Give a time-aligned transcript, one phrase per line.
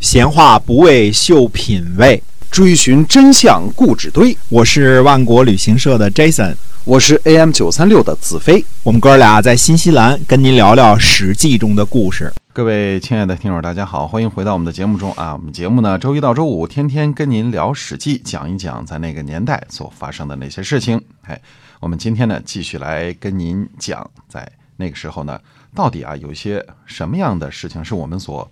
[0.00, 4.36] 闲话不为秀品味，追寻真相故纸堆。
[4.48, 8.64] 我是万国旅行社的 Jason，我是 AM 九三六的子飞。
[8.84, 12.32] 我们哥俩在新西兰跟您聊聊《史记》中的故事。
[12.52, 15.32] 各位亲爱的听友，大家好，欢迎回到我们的节目中啊！
[15.32, 21.02] 我们节目呢，周一到周五天天跟您聊《史记》，讲一讲在那个年代所发生的那些事情。
[21.22, 21.40] 哎，
[21.80, 25.40] 我们今天呢，继续来跟您讲，在那个时候呢，
[25.74, 28.48] 到底啊有一些什么样的事情是我们所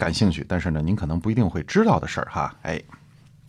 [0.00, 2.54] 感兴趣，但是呢，您可能不一定会知道的事儿哈。
[2.62, 2.80] 哎，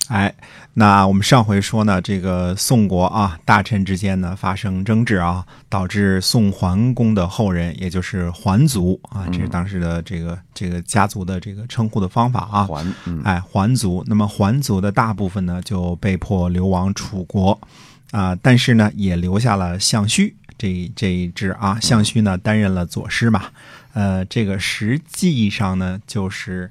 [0.09, 0.35] 哎，
[0.73, 12.63] 那我们上回说呢，这个宋国啊，大臣之间呢发生争执啊，导致宋桓公的后人，也就是桓族啊，这是当时的这个这个家族的这个称呼的方法啊。
[12.65, 14.03] 桓嗯哎，桓族。
[14.07, 17.57] 那么桓族的大部分呢，就被迫流亡楚国
[18.11, 21.79] 啊、但是呢，也留下了项须这这一支啊。
[21.79, 23.45] 项须呢，担任了左师嘛。
[23.93, 26.69] 呃，这个实际上呢，就是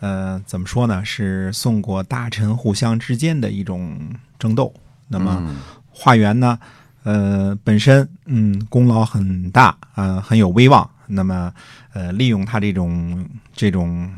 [0.00, 1.04] 呃，怎么说呢？
[1.04, 3.98] 是宋国大臣互相之间的一种
[4.38, 4.72] 争斗。
[5.08, 5.56] 那么嗯
[5.90, 6.58] 华元呢，
[7.02, 10.88] 呃，本身嗯功劳很大，呃，很有威望。
[11.06, 11.52] 那么
[11.92, 14.10] 呃，利用他这种这种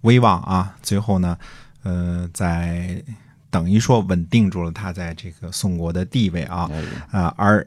[0.00, 1.38] 威望啊，最后呢，
[1.84, 3.02] 呃，在
[3.48, 6.68] 等于说稳定住了他在这个宋国的地位啊。
[7.12, 7.64] 哎啊，而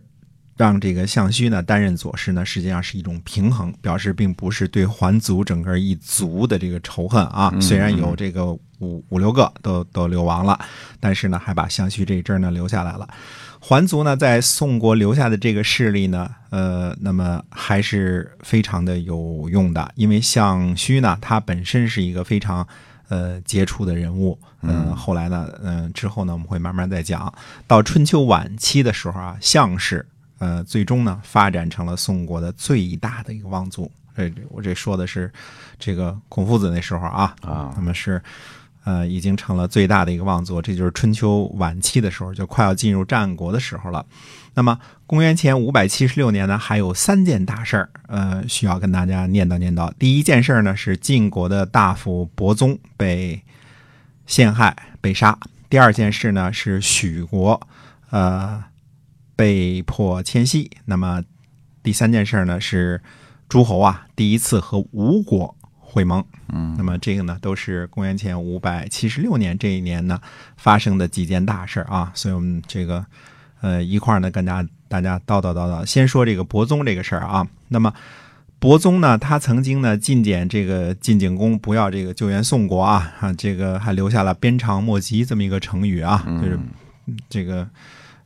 [0.55, 7.53] 让这个项须呢担任左师呢，实际上是一种平衡，表示并不是对桓族整个一族的这个仇恨啊。
[7.59, 8.45] 虽然有这个
[8.79, 10.59] 五五六个都都流亡了，
[10.99, 13.07] 但是呢，还把项须这一支呢留下来了。
[13.59, 22.67] 桓族呢，在宋国留下的这个势力呢，呃，那么还是非常的有用的，因为项须呢，他本身是一个非常
[23.09, 27.33] 呃杰出的人物，嗯、后来呢，嗯、之后呢，我们会慢慢再讲。
[27.65, 30.05] 到春秋晚期的时候啊，项氏
[30.39, 33.91] 呃，最终呢发展成了宋国的最大的一个望族。
[34.15, 35.31] 这我这说的是
[35.77, 38.21] 这个孔夫子那时候啊啊那么是
[38.85, 44.05] 呃已经成了最大的一个望族，这就是春秋晚期的时候，就快要进入战国的时候了。
[44.53, 49.91] 那么公元前五百七十六年呢，还有三件大事儿，呃，需要跟大家念叨念叨。
[49.99, 53.43] 第一件事儿呢是晋国的大夫伯宗被
[54.25, 55.37] 陷害被杀；
[55.69, 57.59] 第二件事呢是许国，
[58.11, 58.63] 呃，
[59.35, 60.69] 被迫迁徙。
[60.85, 61.23] 那么
[61.83, 63.01] 第三件事呢是
[63.49, 66.23] 诸侯啊第一次和吴国会盟。
[66.53, 70.19] 嗯那么这个呢都是公元前五百七十六年这一年呢
[70.57, 73.05] 发生的几件大事儿啊，所以我们这个
[73.61, 75.85] 呃一块儿呢跟大家大家叨叨叨叨。
[75.85, 77.93] 先说这个伯宗这个事儿啊，那么。
[78.57, 86.57] 伯宗呢，他曾经呢进谏这个晋景公不要这个救援宋国啊啊，这个还留下了“鞭长莫及”这么一个成语啊，就是
[87.29, 87.67] 这个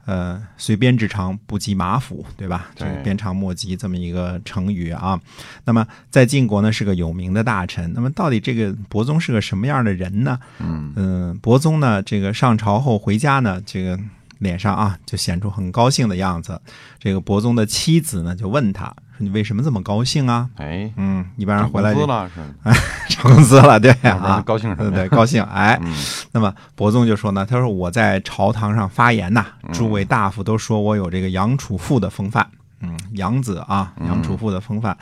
[0.06, 2.72] 呃随鞭之长不及马腹，对吧？
[2.76, 5.20] 这对个鞭长莫及这么一个成语啊。
[5.66, 7.92] 那么在晋国呢是个有名的大臣。
[7.94, 10.40] 那么到底这个伯宗是个什么样的人呢？
[10.60, 14.00] 嗯嗯，伯宗呢，这个上朝后回家呢，这个
[14.40, 16.60] 脸上啊就显出很高兴的样子。
[16.98, 24.90] 这个伯宗的妻子呢就问他说：“你为什么这么高兴啊哎？”，嗯，一般人回来就涨工资了是，涨工资了，对啊，高兴什么？
[24.90, 25.80] 对对，高兴哎。
[25.84, 25.94] 嗯
[26.32, 32.48] 那么伯宗就说呢，他说我在朝堂上发言呐，嗯诸位大夫都说我有这个杨楚父的风范，
[32.82, 34.98] 嗯，杨子啊，杨楚父的风范。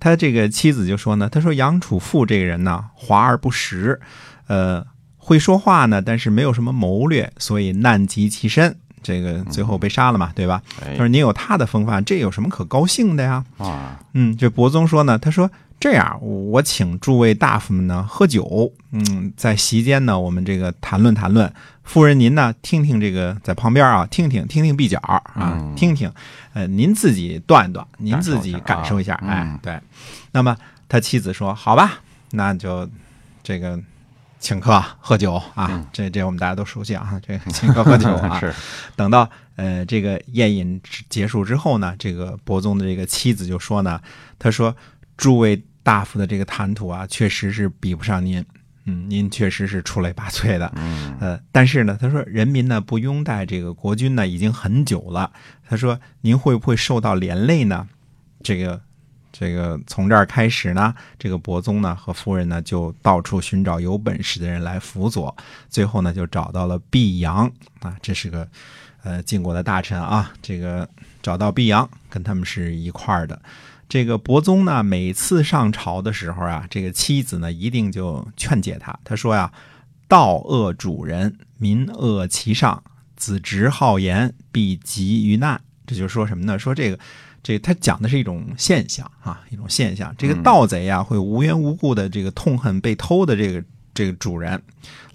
[0.00, 4.00] 他这个妻子就说呢，他说杨楚父这个人呢，华而不实，
[4.48, 4.84] 呃，
[5.16, 8.76] 会说话呢，但是没有什么谋略，所以难及其身。
[9.02, 10.62] 这个最后被杀了嘛，对吧？
[10.80, 13.44] 他说哎你有他的风范，这有什么可高兴的呀？
[13.58, 21.52] 啊嗯，这伯宗说呢，他说这样，我请诸位大夫们呢喝酒，嗯，在席间呢，我们这个谈论谈论。
[21.82, 26.10] 夫人您呢，听听这个在旁边啊，听听听听壁角啊，嗯听听，
[26.54, 29.80] 呃，您自己断断，您自己感受一下，啊哎嗯，对。
[30.30, 30.56] 那么
[30.88, 32.88] 他妻子说，好吧，那就
[33.42, 33.78] 这个。
[34.42, 38.52] 请客喝酒啊，这这我们大家都熟悉啊，这个 请客喝酒啊，是。
[38.96, 44.00] 等到呃这个宴饮结束之后呢，这个伯宗的这个妻子就说呢，
[44.40, 44.76] 他说
[45.16, 48.44] 诸位大夫的这个谈吐啊，确实是比不上您，
[48.86, 51.16] 嗯，您确实是出类拔萃的，嗯。
[51.20, 55.30] 呃，但是呢，他说人民呢不拥戴这个国君呢已经很久了，
[55.68, 57.86] 他说您会不会受到连累呢？
[58.42, 58.80] 这个
[59.32, 65.34] 这个从这儿开始呢，这个伯宗呢和夫人呢就到处寻找有本事的人来辅佐，
[65.70, 67.50] 最后呢就找到了毕阳
[67.80, 68.46] 啊，这是个
[69.02, 70.86] 呃晋国的大臣啊，这个
[71.22, 73.40] 找到毕阳跟他们是一块儿的。
[73.88, 79.50] 这个伯宗呢，每次上朝的时候啊，这个妻子呢一定就劝解他，他说呀
[80.06, 82.82] ：“道恶主人，民恶其上，
[83.16, 86.58] 子直好言，必急于难。”这就说什么呢？
[86.58, 86.98] 说这个。
[87.42, 90.14] 这他讲的是一种现象啊，一种现象。
[90.16, 94.62] 这个盗贼啊，会无缘无故的这个痛恨被偷的这个这个主人，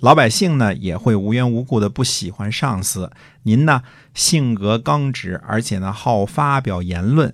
[0.01, 3.09] 老百姓呢也会无缘无故的不喜欢上司。
[3.43, 3.81] 您呢
[4.13, 7.33] 性格刚直，而且呢好发表言论，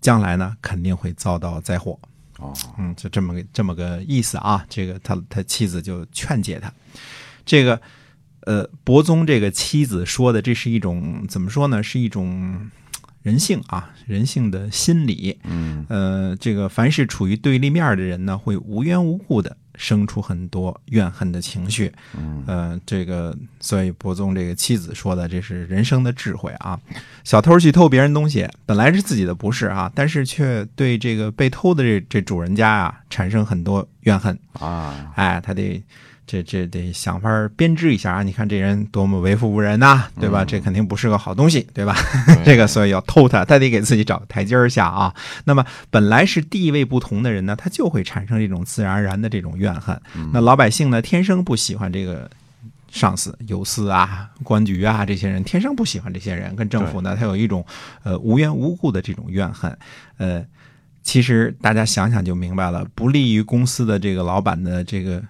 [0.00, 1.98] 将来呢肯定会遭到灾祸。
[2.38, 4.64] 哦，嗯，就这么个这么个意思啊。
[4.68, 6.72] 这个他他妻子就劝解他，
[7.44, 7.80] 这个
[8.40, 11.82] 呃伯宗这个妻子说的，这是一种怎么说呢？
[11.82, 12.70] 是一种
[13.24, 15.36] 人性啊，人性的心理。
[15.44, 21.90] 嗯呃，这个凡是处于对立面的人呢，会无缘无故的生出很多怨恨的情绪。
[22.14, 26.78] 嗯呃，这个所以伯宗这个妻子说的，这是人生的智慧啊。
[27.24, 34.38] 小偷去偷别人东西，本来是自己的不是啊，但是却对这个被偷的这这主人家啊产生很多怨恨。
[34.60, 35.82] 啊，哎，他得
[36.26, 38.22] 这这得想法儿编织一下啊！
[38.22, 40.44] 你看这人多么为富不仁呐、对吧？
[40.44, 41.96] 这肯定不是个好东西，对吧？
[42.44, 45.14] 这个所以要偷他，他得给自己找个台阶儿下啊。
[45.44, 50.00] 那么本来是地位不同的人呢，他就会产生这种自然而然的这种怨恨。
[50.32, 52.30] 那老百姓呢，天生不喜欢这个。
[52.94, 57.66] 上司、有司啊、官局啊，这些人天生不喜欢这些人，跟政府呢，他有一种
[58.04, 59.76] 呃无缘无故的这种怨恨。
[60.16, 60.44] 呃，
[61.02, 65.20] 其实大家想想就明白了，不利于公司的这个老板的这个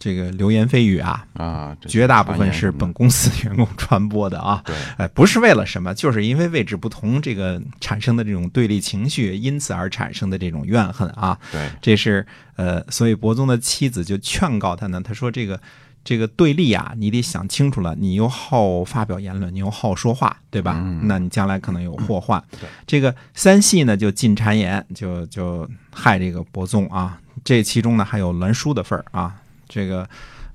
[0.00, 4.62] 这个流言蜚语啊，啊，绝大部分是本公司员工传播的啊。
[4.64, 11.38] 对，哎，不是为了什么，就是因为位置不同，这个产生的这种对立情绪，因此而产生的这种怨恨啊。
[11.52, 12.26] 对，这是
[12.56, 15.60] 呃，所以伯宗的妻子就劝告他呢，他说这个
[16.02, 20.76] 这个对立啊，你得想清楚了，你又好发表言论，你又好说话，对吧？
[20.78, 22.42] 嗯那你将来可能有祸患。
[22.52, 27.20] 对这个三系呢就进谗言，就就害这个伯宗啊。
[27.44, 29.36] 这其中呢还有栾书的份儿啊。
[29.70, 30.06] 这个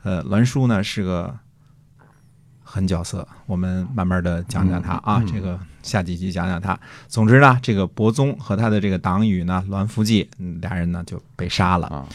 [0.04, 1.36] 呃，栾书呢是个
[2.62, 5.18] 狠角色，我们慢慢的讲讲他啊。
[5.20, 6.78] 嗯嗯这个下几集讲讲他。
[7.08, 11.88] 总之呢，这个伯宗和他的这个党羽呢，栾福记，嗯俩人呢就被杀了。
[11.88, 12.06] 啊，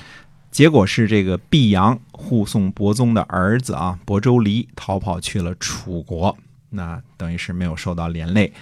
[0.51, 6.37] 结果是这个毕阳护送伯宗的儿子啊，伯州离逃跑去了楚国，
[6.69, 8.53] 那等于是没有受到连累。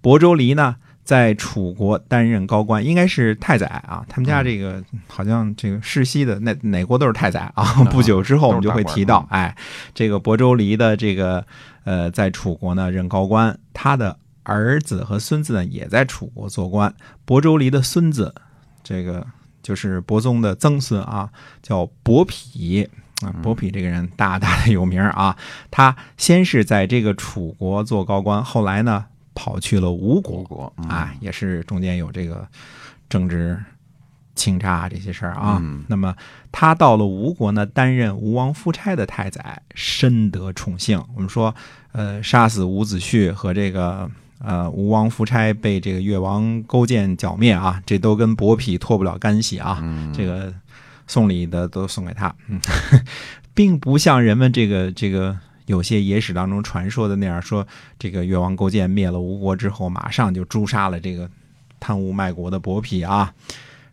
[0.00, 0.76] 伯州离呢，
[1.06, 4.04] 在楚国担任高官，应该是太宰啊。
[4.08, 7.64] 他们家这个好像这个世袭的，那哪国都是太宰啊。
[7.90, 9.56] 不久之后我们就会提到，哎，
[9.94, 11.46] 这个亳州离的这个
[11.84, 16.92] 呃，在楚国呢任高官，他的儿子和孙子呢也在楚国做官。
[17.24, 18.34] 亳州离的孙子，
[18.82, 19.24] 这个
[19.62, 21.30] 就是伯宗的曾孙啊，
[21.62, 22.88] 叫伯嚭
[23.22, 23.30] 啊。
[23.44, 25.36] 伯嚭这个人大大的有名啊，
[25.70, 29.04] 他先是在这个楚国做高官，后来呢
[29.36, 32.48] 跑去了吴国吴国嗯啊，也是中间有这个
[33.08, 33.56] 政治
[34.34, 35.58] 倾轧这些事儿啊。
[35.62, 36.12] 嗯那么
[36.50, 41.00] 他到了吴国呢，担任吴王夫差的太宰，深得宠幸。
[41.14, 41.54] 我们说，
[41.92, 49.78] 呃，杀死伍子胥和这个呃吴王夫差被这个越王勾践剿灭啊，这都跟伯嚭脱不了干系啊。
[49.82, 50.52] 嗯，这个
[51.06, 52.58] 送礼的都送给他，嗯，
[53.54, 55.36] 并不像人们这个这个
[55.66, 57.66] 有些野史当中传说的那样，说
[57.98, 61.28] 这个越王勾践灭了吴国之后，马上就诛杀了这个
[61.78, 63.34] 贪污卖国的伯嚭啊。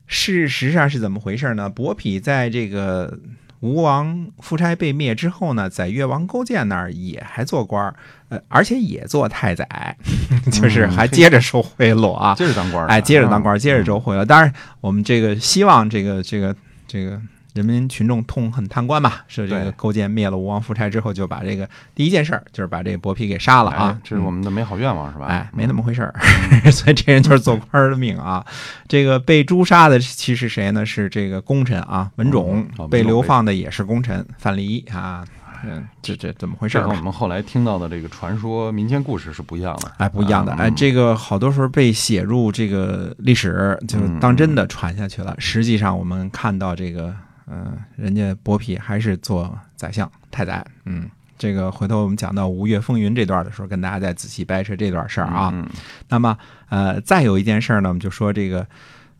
[0.05, 1.69] 事实上是怎么回事呢？
[1.69, 3.17] 伯嚭在这个
[3.61, 7.95] 吴王夫差被灭之后呢，在越王勾践那儿也还做官儿，
[8.27, 9.97] 呃，而且也做太宰，
[10.51, 12.35] 就是还接着收贿赂啊。
[12.35, 14.25] 接着当官儿，哎，接着当官，儿接着收贿赂。
[14.25, 16.53] 当然，我们这个希望这个这个
[16.85, 17.19] 这个
[17.53, 25.27] 人民群众痛恨贪官嘛，是这个勾践灭了吴王夫差之后，就把这个第一件事儿就是把这个伯嚭给杀了啊哎，这是我们的美好愿望是吧？
[25.27, 26.13] 哎，没那么回事儿，
[26.71, 28.45] 所以这人就是做官儿的命啊。
[28.87, 30.85] 这个被诛杀的其实谁呢？
[30.85, 32.87] 是这个功臣啊，文种哦。
[32.87, 35.25] 被流放的也是功臣范蠡啊。
[35.65, 39.91] 嗯，这这怎么回事我们后来听到的这个传说民间故事是不一样的。
[39.97, 45.33] 哎，不一样的，哎，这个好多时候被写入这个历史，就当真的传下去了。
[45.37, 47.15] 实际上，我们看到这个，
[47.53, 55.51] 嗯、人家伯嚭还是做宰相、太宰，嗯，这个回头我们讲到吴越风云这段的时候，跟大家再仔细掰扯这段事儿啊。
[55.53, 55.67] 嗯
[56.09, 56.37] 那么，
[56.69, 58.65] 呃，再有一件事儿呢，我们就说这个，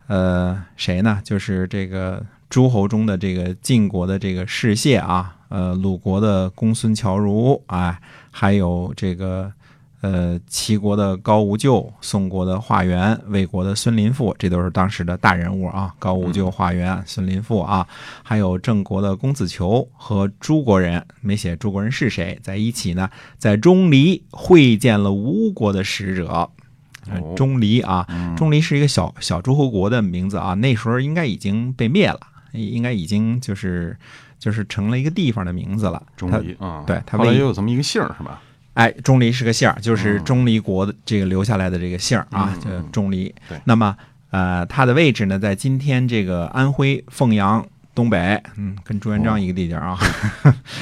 [0.08, 1.20] 呃，谁呢？
[1.22, 7.98] 就是这个诸侯中的这个晋国的这个士燮啊，呃，鲁国的公孙侨如，啊，
[8.30, 9.52] 还有这个。
[10.04, 15.94] 呃，齐国的高无咎，宋国的华元，魏国的孙林父，这都是当时的大人物啊。
[15.98, 17.88] 高无咎、华元、孙林父啊，
[18.22, 23.08] 还有郑国的公子求和诸国人，没写诸国人是谁，在一起呢，
[23.38, 26.50] 在钟离会见了吴国的使者。
[27.34, 32.20] 钟离啊，嗯钟离是一个小小诸侯国的名字啊，那时候应该已经被灭了，
[32.52, 33.96] 应该已经就是
[34.38, 36.02] 就是成了一个地方的名字了。
[36.14, 38.42] 钟他离啊，后来对他为也有这么一个姓是吧？
[38.74, 40.24] 哎，钟离是个姓儿，就是嗯。
[40.24, 43.34] 钟离国的这个留下来的这个姓儿啊嗯，叫嗯钟离。
[43.48, 43.58] 对。
[43.64, 43.96] 那么
[44.30, 47.64] 呃，他的位置呢，在今天这个安徽凤阳
[47.94, 49.96] 东北，嗯，跟朱元璋一个地界啊。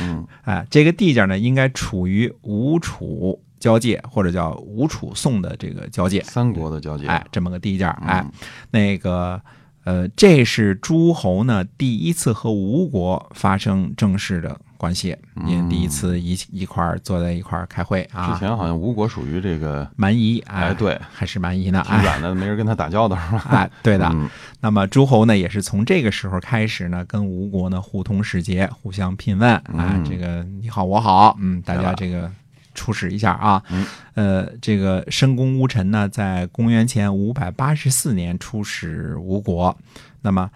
[0.02, 0.26] 嗯。
[0.44, 6.22] 哎，这个地界呢，应该处于吴楚交界，或者叫吴楚宋的这个交界。
[6.22, 8.24] 三国的交界，哎，这么个地界儿，哎。
[8.24, 8.32] 嗯，
[8.70, 9.40] 那个
[9.84, 18.36] 呃，这是诸侯呢第一次和吴国发生正式的关系，因为第一次一一块儿坐在一块儿开会啊之啊。
[18.40, 23.44] 前好像吴国属于这个蛮夷，哎对还是蛮夷呢，哎挺远的，没人跟他打交道是吧？
[23.50, 24.10] 哎， 对的。
[24.12, 24.28] 嗯
[24.60, 32.28] 那么诸侯呢，也是从这个时候开始呢，跟吴国呢互通使节，互相聘问啊，嗯这个你好我好，嗯，大家这个
[32.74, 33.62] 出使一下啊。
[33.70, 39.76] 嗯呃，这个申公乌臣呢，在公元前五百八十四年出使吴国，
[40.22, 40.50] 那么。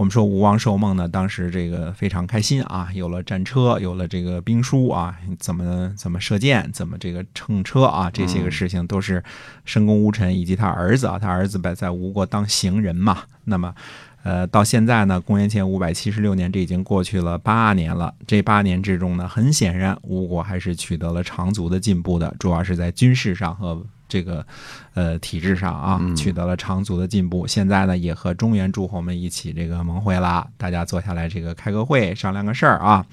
[0.00, 9.22] 我们说吴王寿梦呢，当时这个非常开心啊，有了战车，有了这个兵书啊，怎么怎么射箭，怎么这个乘车啊，这些个事情都是
[9.66, 13.24] 申公乌臣以及他儿子啊，他儿子在在吴国当行人嘛。
[13.44, 13.74] 那么，
[14.22, 18.14] 呃，到现在呢，公元前五百七十六年，这已经过去了八年了。
[18.26, 24.46] 这八年之中呢，很显然吴国还是取得了长足的进步的，主要是在军事上和这个
[24.92, 27.46] 呃体制上啊，取得了长足的进步。
[27.46, 33.06] 现在呢，也和中原诸侯们一起这个盟会了，大家坐下来这个开个会，商量个事儿啊，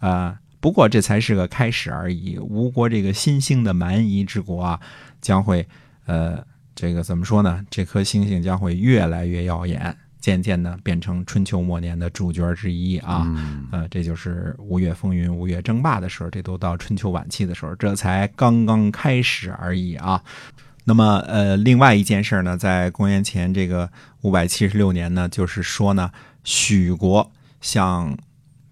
[0.00, 0.36] 呃。
[0.62, 2.38] 不过这才是个开始而已。
[2.38, 4.78] 吴国这个新兴的蛮夷之国啊，
[5.18, 5.66] 将会
[6.04, 6.38] 呃，
[6.74, 7.64] 这个怎么说呢？
[7.70, 13.22] 这颗星星将会越来越耀眼，渐渐的变成春秋末年的主角之一啊。
[13.26, 20.22] 嗯呃，这就是吴越风云、吴越争霸的时候，这都到春秋晚期的时候，这才刚刚开始而已啊。
[20.84, 23.88] 那么，呃，另外一件事呢，在公元前这个
[24.22, 26.10] 五百七十六年呢，就是说呢，
[26.42, 28.16] 许国向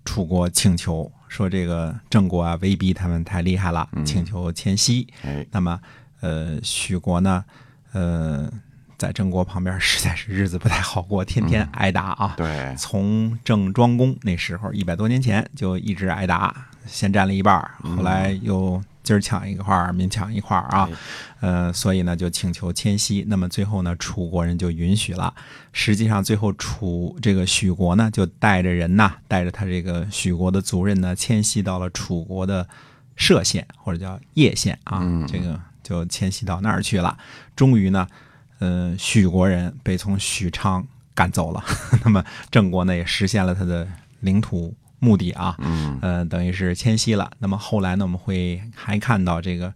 [0.04, 5.06] 楚国请求说，这个郑国啊，威逼他们太厉害了，请求迁西。
[5.22, 5.78] 哎，那么，
[6.20, 7.44] 呃，许国呢，
[7.92, 8.50] 呃，
[8.98, 12.34] 在郑国旁边实在是日子不太好过，天天挨打啊。
[12.36, 17.58] 对，从郑庄公那时候一百多年前就一直挨打，先占了一半，
[17.96, 20.96] 后来又今儿抢一块儿，明抢一块儿啊哎，
[21.48, 23.24] 呃，所以呢就请求迁徙。
[23.28, 25.32] 那么最后呢，楚国人就允许了。
[25.72, 32.68] 实际上最后楚这个许国呢，就带着人呐，带着他这个许国的族人呢，迁徙到了楚国的
[33.16, 37.16] 歙县或者叫叶县啊，嗯这个就迁徙到那儿去了。
[37.54, 38.06] 终于呢，
[38.58, 41.62] 呃，许国人被从许昌赶走了。
[42.04, 43.86] 那么郑国呢，也实现了他的
[44.20, 47.30] 领土目的啊，嗯呃，等于是迁徙了。
[47.38, 49.72] 那么后来呢，我们会还看到这个。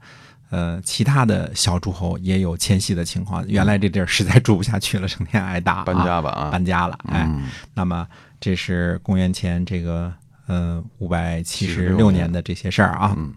[0.50, 3.42] 呃，其他的小诸侯也有迁徙的情况。
[3.48, 6.98] 原来这地儿实在住不下去了，成天挨打、啊，搬家吧啊，搬家了。
[7.08, 8.06] 哎，嗯那么
[8.38, 10.12] 这是公元前这个
[10.46, 13.14] 呃五百七十六年的这些事儿啊。
[13.16, 13.32] 嗯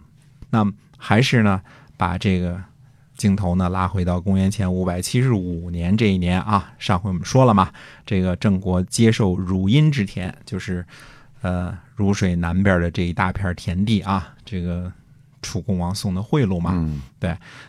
[0.50, 1.62] 那么还是呢，
[1.96, 2.62] 把这个
[3.16, 6.72] 镜头呢拉回到公元前五百七十五年这一年啊。
[6.78, 7.70] 上回我们说了嘛，
[8.04, 10.84] 这个郑国接受汝阴之田，就是
[11.40, 14.92] 呃汝水南边的这一大片田地啊，这个
[15.42, 16.72] 楚共王送的贿赂嘛。
[16.74, 17.00] 嗯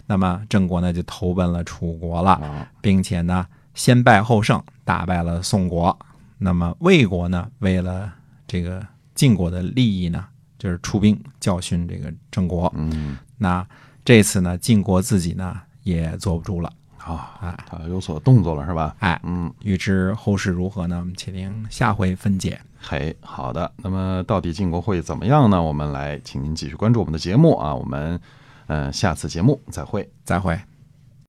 [0.06, 2.34] 那么郑国呢就投奔了楚国了。
[2.34, 5.98] 啊，并且呢，先败后胜，打败了宋国。
[6.38, 8.14] 那么魏国呢，为了
[8.46, 8.86] 这个
[9.16, 10.26] 晋国的利益呢，
[10.60, 12.72] 就是出兵教训这个郑国。
[12.76, 13.66] 嗯那
[14.08, 18.96] 这次呢，晋国自己呢也坐不住了，啊哎，他有所动作了是吧？
[19.00, 21.00] 哎，嗯，预知后事如何呢？
[21.00, 22.58] 我们且听下回分解。
[22.80, 23.70] 嘿，好的。
[23.76, 25.62] 那么到底晋国会怎么样呢？
[25.62, 27.76] 我们来，请您继续关注我们的节目啊。
[27.76, 28.18] 我们，
[28.68, 30.10] 嗯、下次节目再会。
[30.24, 30.58] 再会。